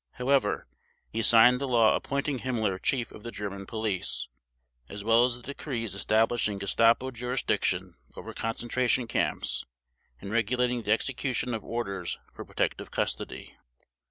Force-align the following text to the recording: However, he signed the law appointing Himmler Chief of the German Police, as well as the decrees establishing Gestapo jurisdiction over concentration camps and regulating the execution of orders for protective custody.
However, 0.13 0.65
he 1.11 1.21
signed 1.21 1.61
the 1.61 1.67
law 1.67 1.95
appointing 1.95 2.39
Himmler 2.39 2.81
Chief 2.81 3.11
of 3.11 3.21
the 3.21 3.29
German 3.29 3.67
Police, 3.67 4.29
as 4.89 5.03
well 5.03 5.25
as 5.25 5.35
the 5.35 5.43
decrees 5.43 5.93
establishing 5.93 6.57
Gestapo 6.57 7.11
jurisdiction 7.11 7.93
over 8.15 8.33
concentration 8.33 9.05
camps 9.05 9.63
and 10.19 10.31
regulating 10.31 10.81
the 10.81 10.91
execution 10.91 11.53
of 11.53 11.63
orders 11.63 12.17
for 12.33 12.43
protective 12.43 12.89
custody. 12.89 13.55